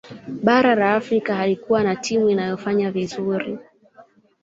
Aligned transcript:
bara 0.43 0.75
la 0.75 0.93
afrika 0.95 1.35
halikuwa 1.35 1.83
na 1.83 1.95
timu 1.95 2.29
iliyofanya 2.29 2.91
vizuri 2.91 3.59